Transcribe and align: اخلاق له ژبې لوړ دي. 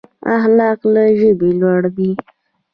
اخلاق 0.35 0.79
له 0.93 1.03
ژبې 1.19 1.49
لوړ 1.61 1.81
دي. 1.95 2.09